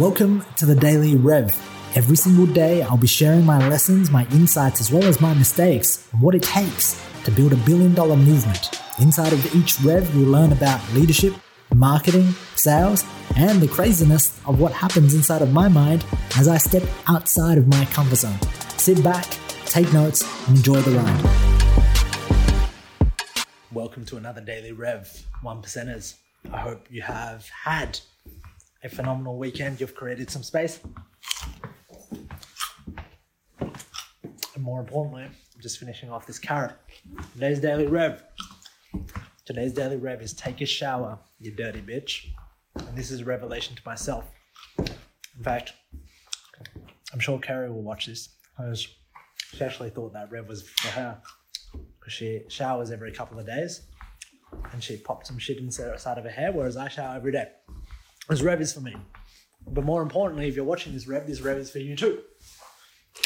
Welcome 0.00 0.40
to 0.56 0.64
the 0.64 0.74
Daily 0.74 1.14
Rev. 1.14 1.50
Every 1.94 2.16
single 2.16 2.46
day, 2.46 2.80
I'll 2.80 2.96
be 2.96 3.06
sharing 3.06 3.44
my 3.44 3.68
lessons, 3.68 4.10
my 4.10 4.26
insights, 4.32 4.80
as 4.80 4.90
well 4.90 5.04
as 5.04 5.20
my 5.20 5.34
mistakes, 5.34 6.08
and 6.12 6.22
what 6.22 6.34
it 6.34 6.42
takes 6.42 6.98
to 7.24 7.30
build 7.30 7.52
a 7.52 7.56
billion 7.56 7.92
dollar 7.92 8.16
movement. 8.16 8.80
Inside 8.98 9.34
of 9.34 9.54
each 9.54 9.78
Rev, 9.80 10.14
you'll 10.14 10.30
learn 10.30 10.52
about 10.52 10.80
leadership, 10.94 11.34
marketing, 11.74 12.32
sales, 12.54 13.04
and 13.36 13.60
the 13.60 13.68
craziness 13.68 14.40
of 14.46 14.58
what 14.58 14.72
happens 14.72 15.12
inside 15.12 15.42
of 15.42 15.52
my 15.52 15.68
mind 15.68 16.02
as 16.38 16.48
I 16.48 16.56
step 16.56 16.82
outside 17.06 17.58
of 17.58 17.68
my 17.68 17.84
comfort 17.84 18.16
zone. 18.16 18.40
Sit 18.78 19.04
back, 19.04 19.26
take 19.66 19.92
notes, 19.92 20.24
and 20.48 20.56
enjoy 20.56 20.80
the 20.80 20.92
ride. 20.92 21.24
Welcome 23.70 24.06
to 24.06 24.16
another 24.16 24.40
Daily 24.40 24.72
Rev, 24.72 25.26
One 25.42 25.60
Percenters. 25.60 26.14
I 26.50 26.60
hope 26.60 26.86
you 26.88 27.02
have 27.02 27.50
had 27.50 28.00
a 28.82 28.88
phenomenal 28.88 29.38
weekend. 29.38 29.80
You've 29.80 29.94
created 29.94 30.30
some 30.30 30.42
space. 30.42 30.80
And 33.60 34.64
more 34.64 34.80
importantly, 34.80 35.24
I'm 35.24 35.60
just 35.60 35.78
finishing 35.78 36.10
off 36.10 36.26
this 36.26 36.38
carrot. 36.38 36.74
Today's 37.34 37.60
Daily 37.60 37.86
Rev. 37.86 38.22
Today's 39.44 39.72
Daily 39.72 39.96
Rev 39.96 40.22
is 40.22 40.32
take 40.32 40.60
a 40.60 40.66
shower, 40.66 41.18
you 41.38 41.50
dirty 41.52 41.80
bitch. 41.80 42.26
And 42.74 42.96
this 42.96 43.10
is 43.10 43.20
a 43.20 43.24
revelation 43.24 43.74
to 43.76 43.82
myself. 43.84 44.24
In 44.78 45.42
fact, 45.42 45.72
I'm 47.12 47.20
sure 47.20 47.38
Carrie 47.38 47.70
will 47.70 47.82
watch 47.82 48.06
this 48.06 48.28
she 49.52 49.64
actually 49.64 49.90
thought 49.90 50.12
that 50.12 50.30
Rev 50.30 50.48
was 50.48 50.62
for 50.62 50.88
her 50.88 51.20
because 51.98 52.12
she 52.12 52.42
showers 52.48 52.90
every 52.90 53.12
couple 53.12 53.38
of 53.38 53.46
days 53.46 53.82
and 54.72 54.82
she 54.82 54.96
popped 54.96 55.26
some 55.26 55.38
shit 55.38 55.58
inside 55.58 56.18
of 56.18 56.24
her 56.24 56.30
hair, 56.30 56.52
whereas 56.52 56.76
I 56.76 56.88
shower 56.88 57.16
every 57.16 57.32
day. 57.32 57.48
This 58.30 58.42
Rev 58.42 58.60
is 58.60 58.72
for 58.72 58.80
me. 58.80 58.94
But 59.66 59.84
more 59.84 60.02
importantly, 60.02 60.46
if 60.46 60.54
you're 60.54 60.64
watching 60.64 60.92
this 60.92 61.08
Rev, 61.08 61.26
this 61.26 61.40
Rev 61.40 61.58
is 61.58 61.68
for 61.68 61.80
you 61.80 61.96
too. 61.96 62.20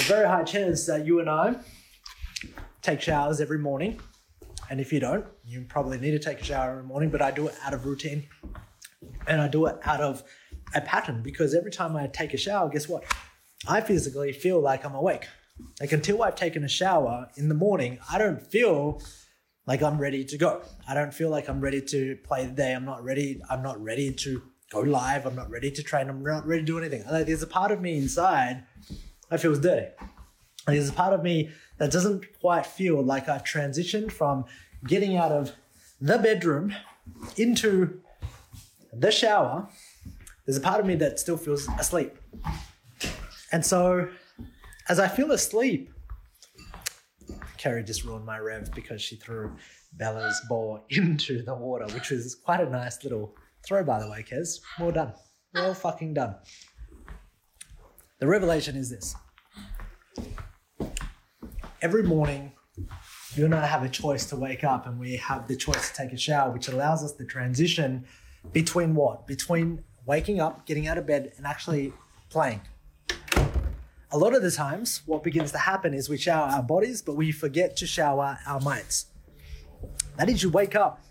a 0.00 0.02
very 0.04 0.26
high 0.26 0.44
chance 0.44 0.86
that 0.86 1.04
you 1.04 1.20
and 1.20 1.28
I 1.28 1.56
take 2.80 3.02
showers 3.02 3.38
every 3.38 3.58
morning. 3.58 4.00
And 4.70 4.80
if 4.80 4.94
you 4.94 5.00
don't, 5.00 5.26
you 5.44 5.66
probably 5.68 5.98
need 5.98 6.12
to 6.12 6.18
take 6.18 6.40
a 6.40 6.44
shower 6.44 6.70
every 6.70 6.84
morning, 6.84 7.10
but 7.10 7.20
I 7.20 7.32
do 7.32 7.48
it 7.48 7.54
out 7.62 7.74
of 7.74 7.84
routine. 7.84 8.26
And 9.26 9.42
I 9.42 9.48
do 9.48 9.66
it 9.66 9.76
out 9.84 10.00
of 10.00 10.22
a 10.74 10.80
pattern 10.80 11.22
because 11.22 11.54
every 11.54 11.70
time 11.70 11.94
I 11.96 12.06
take 12.06 12.32
a 12.32 12.38
shower, 12.38 12.70
guess 12.70 12.88
what? 12.88 13.04
I 13.68 13.82
physically 13.82 14.32
feel 14.32 14.58
like 14.58 14.86
I'm 14.86 14.94
awake. 14.94 15.26
Like 15.82 15.92
until 15.92 16.22
I've 16.22 16.34
taken 16.34 16.64
a 16.64 16.68
shower 16.68 17.28
in 17.36 17.50
the 17.50 17.54
morning, 17.54 17.98
I 18.10 18.16
don't 18.16 18.40
feel 18.40 19.02
like 19.66 19.82
I'm 19.82 19.98
ready 19.98 20.24
to 20.24 20.38
go. 20.38 20.62
I 20.88 20.94
don't 20.94 21.12
feel 21.12 21.28
like 21.28 21.50
I'm 21.50 21.60
ready 21.60 21.82
to 21.82 22.16
play 22.24 22.46
the 22.46 22.52
day. 22.52 22.72
I'm 22.72 22.86
not 22.86 23.04
ready. 23.04 23.42
I'm 23.50 23.62
not 23.62 23.78
ready 23.82 24.10
to 24.10 24.42
go 24.74 24.80
live. 24.80 25.24
I'm 25.26 25.36
not 25.36 25.50
ready 25.50 25.70
to 25.70 25.82
train. 25.82 26.08
I'm 26.08 26.22
not 26.22 26.46
ready 26.46 26.62
to 26.62 26.66
do 26.66 26.78
anything. 26.78 27.04
Like 27.10 27.26
there's 27.26 27.42
a 27.42 27.46
part 27.46 27.70
of 27.70 27.80
me 27.80 27.96
inside 27.96 28.64
that 29.30 29.40
feels 29.40 29.60
dirty. 29.60 29.86
There's 30.66 30.88
a 30.88 30.92
part 30.92 31.12
of 31.12 31.22
me 31.22 31.50
that 31.78 31.90
doesn't 31.90 32.38
quite 32.40 32.66
feel 32.66 33.02
like 33.02 33.28
I've 33.28 33.44
transitioned 33.44 34.10
from 34.12 34.44
getting 34.86 35.16
out 35.16 35.32
of 35.32 35.52
the 36.00 36.18
bedroom 36.18 36.74
into 37.36 38.00
the 38.92 39.10
shower. 39.10 39.68
There's 40.44 40.56
a 40.56 40.60
part 40.60 40.80
of 40.80 40.86
me 40.86 40.94
that 40.96 41.18
still 41.18 41.36
feels 41.36 41.68
asleep. 41.78 42.16
And 43.52 43.64
so 43.64 44.08
as 44.88 44.98
I 44.98 45.08
feel 45.08 45.32
asleep, 45.32 45.90
Carrie 47.56 47.84
just 47.84 48.04
ruined 48.04 48.26
my 48.26 48.38
rev 48.38 48.70
because 48.74 49.00
she 49.00 49.16
threw 49.16 49.56
Bella's 49.94 50.40
ball 50.48 50.84
into 50.90 51.42
the 51.42 51.54
water, 51.54 51.86
which 51.94 52.10
was 52.10 52.34
quite 52.34 52.60
a 52.60 52.68
nice 52.68 53.04
little 53.04 53.34
throw, 53.66 53.84
by 53.84 54.00
the 54.00 54.10
way, 54.10 54.24
Kez. 54.28 54.60
Well 54.78 54.92
done. 54.92 55.12
Well 55.54 55.74
fucking 55.74 56.14
done. 56.14 56.36
The 58.20 58.26
revelation 58.26 58.76
is 58.76 58.90
this 58.90 59.14
every 61.84 62.02
morning, 62.02 62.50
you 63.34 63.44
and 63.44 63.54
I 63.54 63.66
have 63.66 63.82
a 63.82 63.90
choice 63.90 64.24
to 64.30 64.36
wake 64.36 64.64
up 64.64 64.86
and 64.86 64.98
we 64.98 65.16
have 65.16 65.46
the 65.46 65.54
choice 65.54 65.90
to 65.90 65.94
take 65.94 66.14
a 66.14 66.16
shower, 66.16 66.50
which 66.50 66.68
allows 66.68 67.04
us 67.04 67.12
to 67.12 67.26
transition 67.26 68.06
between 68.54 68.94
what? 68.94 69.26
Between 69.26 69.84
waking 70.06 70.40
up, 70.40 70.64
getting 70.64 70.88
out 70.88 70.96
of 70.96 71.06
bed, 71.06 71.32
and 71.36 71.46
actually 71.46 71.92
playing. 72.30 72.62
A 74.12 74.16
lot 74.16 74.34
of 74.34 74.40
the 74.40 74.50
times, 74.50 75.02
what 75.04 75.22
begins 75.22 75.52
to 75.52 75.58
happen 75.58 75.92
is 75.92 76.08
we 76.08 76.16
shower 76.16 76.48
our 76.48 76.62
bodies, 76.62 77.02
but 77.02 77.16
we 77.16 77.30
forget 77.32 77.76
to 77.76 77.86
shower 77.86 78.38
our 78.46 78.60
minds. 78.60 79.06
That 80.16 80.30
is, 80.30 80.42
you 80.42 80.48
wake 80.48 80.74
up, 80.74 81.04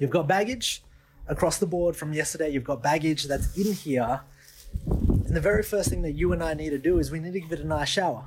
you've 0.00 0.10
got 0.10 0.26
baggage 0.26 0.82
across 1.28 1.58
the 1.58 1.66
board 1.66 1.96
from 1.96 2.12
yesterday, 2.12 2.48
you've 2.50 2.64
got 2.64 2.82
baggage 2.82 3.24
that's 3.24 3.56
in 3.56 3.72
here. 3.72 4.20
And 4.86 5.34
the 5.34 5.40
very 5.40 5.62
first 5.62 5.90
thing 5.90 6.02
that 6.02 6.12
you 6.12 6.32
and 6.32 6.42
I 6.42 6.54
need 6.54 6.70
to 6.70 6.78
do 6.78 6.98
is 6.98 7.10
we 7.10 7.18
need 7.18 7.32
to 7.32 7.40
give 7.40 7.52
it 7.52 7.60
a 7.60 7.66
nice 7.66 7.88
shower. 7.88 8.24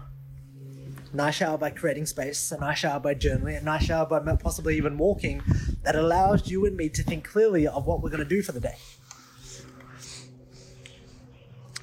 Nice 1.11 1.35
shower 1.35 1.57
by 1.57 1.71
creating 1.71 2.05
space, 2.05 2.51
a 2.51 2.59
nice 2.59 2.79
shower 2.79 2.99
by 2.99 3.15
journaling, 3.15 3.57
a 3.57 3.63
nice 3.63 3.83
shower 3.83 4.05
by 4.05 4.19
possibly 4.35 4.77
even 4.77 4.97
walking 4.97 5.41
that 5.83 5.95
allows 5.95 6.49
you 6.49 6.65
and 6.65 6.77
me 6.77 6.89
to 6.89 7.01
think 7.01 7.27
clearly 7.27 7.67
of 7.67 7.87
what 7.87 8.03
we're 8.03 8.09
going 8.09 8.23
to 8.23 8.29
do 8.29 8.43
for 8.43 8.51
the 8.51 8.59
day. 8.59 8.75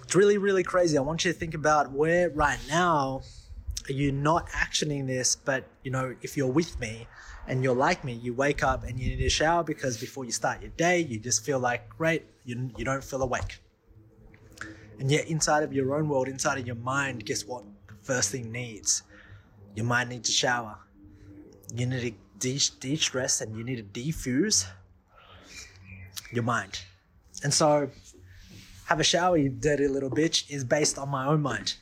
It's 0.04 0.14
really, 0.14 0.38
really 0.38 0.62
crazy. 0.62 0.96
I 0.96 1.00
want 1.00 1.24
you 1.24 1.32
to 1.32 1.38
think 1.38 1.54
about 1.54 1.90
where 1.90 2.30
right 2.30 2.60
now 2.68 3.22
are 3.88 3.92
you 3.92 4.12
not 4.12 4.48
actioning 4.50 5.06
this, 5.06 5.36
but 5.36 5.64
you 5.82 5.90
know, 5.90 6.14
if 6.22 6.36
you're 6.36 6.50
with 6.50 6.78
me 6.80 7.06
and 7.46 7.62
you're 7.62 7.74
like 7.74 8.04
me, 8.04 8.12
you 8.12 8.34
wake 8.34 8.62
up 8.62 8.84
and 8.84 8.98
you 8.98 9.16
need 9.16 9.24
a 9.24 9.30
shower 9.30 9.62
because 9.62 9.98
before 9.98 10.24
you 10.24 10.32
start 10.32 10.60
your 10.60 10.70
day, 10.76 11.00
you 11.00 11.18
just 11.18 11.44
feel 11.44 11.58
like, 11.58 11.88
great, 11.88 12.24
you, 12.44 12.70
you 12.76 12.84
don't 12.84 13.04
feel 13.04 13.22
awake. 13.22 13.60
And 14.98 15.10
yet, 15.10 15.28
inside 15.28 15.62
of 15.62 15.72
your 15.72 15.94
own 15.94 16.08
world, 16.08 16.26
inside 16.28 16.58
of 16.58 16.66
your 16.66 16.76
mind, 16.76 17.24
guess 17.24 17.44
what? 17.44 17.64
First 18.02 18.30
thing 18.30 18.50
needs 18.50 19.02
your 19.76 19.84
mind 19.84 20.08
needs 20.08 20.28
a 20.28 20.32
shower. 20.32 20.78
You 21.74 21.86
need 21.86 22.16
to 22.40 22.58
de 22.80 22.96
stress 22.96 23.40
and 23.40 23.56
you 23.56 23.62
need 23.62 23.76
to 23.76 24.00
defuse 24.00 24.66
your 26.32 26.42
mind. 26.42 26.80
And 27.44 27.52
so, 27.52 27.90
have 28.86 28.98
a 28.98 29.04
shower, 29.04 29.36
you 29.36 29.50
dirty 29.50 29.86
little 29.86 30.10
bitch, 30.10 30.50
is 30.50 30.64
based 30.64 30.98
on 30.98 31.10
my 31.10 31.26
own 31.26 31.42
mind. 31.42 31.74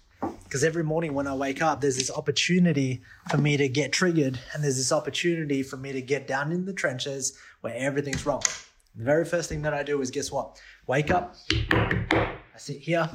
Because 0.54 0.62
every 0.62 0.84
morning 0.84 1.15
when 1.15 1.26
I 1.26 1.34
wake 1.34 1.60
up, 1.62 1.81
there's 1.81 1.97
this 1.97 2.12
opportunity 2.12 3.03
for 3.28 3.38
me 3.38 3.56
to 3.56 3.69
get 3.69 3.91
triggered, 3.91 4.38
and 4.53 4.62
there's 4.62 4.76
this 4.76 4.92
opportunity 4.92 5.65
for 5.65 5.76
me 5.76 5.91
to 5.91 6.00
get 6.00 6.28
down 6.28 6.53
in 6.53 6.65
the 6.65 6.72
trenches 6.72 7.37
where 7.62 7.75
everything's 7.75 8.25
wrong. 8.25 8.44
The 8.94 9.03
very 9.03 9.25
first 9.25 9.48
thing 9.48 9.62
that 9.62 9.75
I 9.75 9.82
do 9.82 10.00
is 10.00 10.12
guess 10.12 10.31
what? 10.31 10.60
Wake 10.87 11.10
up, 11.10 11.34
I 11.50 12.37
sit 12.56 12.76
here, 12.76 13.10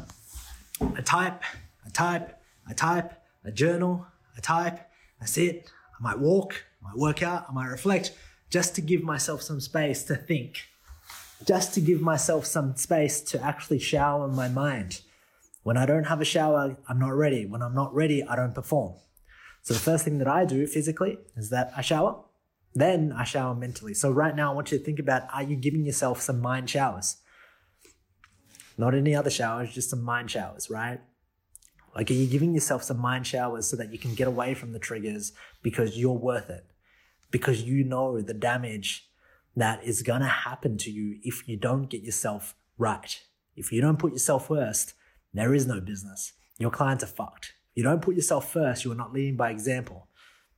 I 0.81 0.99
type, 0.99 1.41
I 1.85 1.89
type, 1.93 2.37
I 2.67 2.73
type, 2.73 3.13
I 3.45 3.51
journal, 3.51 4.05
I 4.35 4.41
type, 4.41 4.91
I 5.21 5.25
sit, 5.25 5.71
I 5.97 6.03
might 6.03 6.19
walk, 6.19 6.65
I 6.83 6.89
might 6.89 6.97
work 6.97 7.23
out, 7.23 7.45
I 7.47 7.53
might 7.53 7.67
reflect, 7.67 8.11
just 8.49 8.75
to 8.75 8.81
give 8.81 9.01
myself 9.01 9.41
some 9.41 9.61
space 9.61 10.03
to 10.03 10.15
think, 10.17 10.67
just 11.47 11.73
to 11.75 11.79
give 11.79 12.01
myself 12.01 12.45
some 12.45 12.75
space 12.75 13.21
to 13.21 13.41
actually 13.41 13.79
shower 13.79 14.27
my 14.27 14.49
mind. 14.49 14.99
When 15.69 15.77
I 15.77 15.85
don't 15.85 16.05
have 16.05 16.19
a 16.19 16.25
shower, 16.25 16.77
I'm 16.87 16.97
not 16.97 17.15
ready. 17.15 17.45
When 17.45 17.61
I'm 17.61 17.75
not 17.75 17.93
ready, 17.93 18.23
I 18.23 18.35
don't 18.35 18.55
perform. 18.55 18.95
So 19.61 19.75
the 19.75 19.79
first 19.79 20.03
thing 20.03 20.17
that 20.17 20.27
I 20.27 20.43
do 20.43 20.65
physically 20.65 21.19
is 21.35 21.51
that 21.51 21.71
I 21.77 21.81
shower, 21.81 22.23
then 22.73 23.11
I 23.11 23.23
shower 23.23 23.53
mentally. 23.53 23.93
So 23.93 24.09
right 24.09 24.35
now, 24.35 24.51
I 24.51 24.55
want 24.55 24.71
you 24.71 24.79
to 24.79 24.83
think 24.83 24.97
about 24.97 25.27
are 25.31 25.43
you 25.43 25.55
giving 25.55 25.85
yourself 25.85 26.21
some 26.21 26.41
mind 26.41 26.71
showers? 26.71 27.17
Not 28.79 28.95
any 28.95 29.13
other 29.13 29.29
showers, 29.29 29.71
just 29.71 29.91
some 29.91 30.01
mind 30.01 30.31
showers, 30.31 30.71
right? 30.71 31.01
Like, 31.95 32.09
are 32.09 32.15
you 32.15 32.25
giving 32.25 32.55
yourself 32.55 32.81
some 32.81 32.97
mind 32.97 33.27
showers 33.27 33.67
so 33.67 33.77
that 33.77 33.93
you 33.93 33.99
can 33.99 34.15
get 34.15 34.27
away 34.27 34.55
from 34.55 34.73
the 34.73 34.79
triggers 34.79 35.33
because 35.61 35.95
you're 35.95 36.13
worth 36.13 36.49
it? 36.49 36.65
Because 37.29 37.61
you 37.61 37.83
know 37.83 38.19
the 38.21 38.33
damage 38.33 39.07
that 39.55 39.83
is 39.83 40.01
going 40.01 40.21
to 40.21 40.27
happen 40.49 40.79
to 40.79 40.89
you 40.89 41.19
if 41.21 41.47
you 41.47 41.57
don't 41.57 41.91
get 41.91 42.01
yourself 42.01 42.55
right. 42.79 43.21
If 43.55 43.71
you 43.71 43.81
don't 43.81 43.99
put 43.99 44.13
yourself 44.13 44.47
first, 44.47 44.95
there 45.33 45.53
is 45.53 45.67
no 45.67 45.79
business. 45.79 46.33
Your 46.57 46.71
clients 46.71 47.03
are 47.03 47.07
fucked. 47.07 47.53
You 47.75 47.83
don't 47.83 48.01
put 48.01 48.15
yourself 48.15 48.51
first, 48.51 48.83
you 48.83 48.91
are 48.91 48.95
not 48.95 49.13
leading 49.13 49.37
by 49.37 49.51
example 49.51 50.07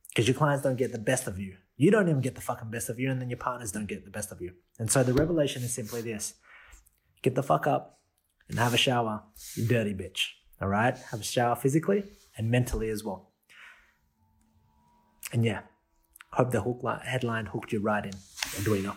because 0.08 0.26
your 0.26 0.36
clients 0.36 0.62
don't 0.62 0.76
get 0.76 0.92
the 0.92 0.98
best 0.98 1.26
of 1.26 1.38
you. 1.38 1.56
You 1.76 1.90
don't 1.90 2.08
even 2.08 2.20
get 2.20 2.34
the 2.34 2.40
fucking 2.40 2.70
best 2.70 2.88
of 2.88 2.98
you, 3.00 3.10
and 3.10 3.20
then 3.20 3.30
your 3.30 3.38
partners 3.38 3.72
don't 3.72 3.86
get 3.86 4.04
the 4.04 4.10
best 4.10 4.30
of 4.30 4.40
you. 4.40 4.52
And 4.78 4.90
so 4.90 5.02
the 5.02 5.14
revelation 5.14 5.62
is 5.62 5.74
simply 5.74 6.00
this 6.00 6.34
get 7.22 7.34
the 7.34 7.42
fuck 7.42 7.66
up 7.66 8.00
and 8.48 8.58
have 8.58 8.74
a 8.74 8.76
shower, 8.76 9.22
you 9.56 9.66
dirty 9.66 9.94
bitch. 9.94 10.28
All 10.60 10.68
right. 10.68 10.96
Have 11.10 11.20
a 11.20 11.24
shower 11.24 11.56
physically 11.56 12.04
and 12.36 12.50
mentally 12.50 12.88
as 12.88 13.02
well. 13.02 13.32
And 15.32 15.44
yeah, 15.44 15.60
hope 16.32 16.50
the 16.50 16.60
hook 16.60 16.82
headline 17.04 17.46
hooked 17.46 17.72
you 17.72 17.80
right 17.80 18.04
in, 18.04 18.12
Arduino. 18.12 18.96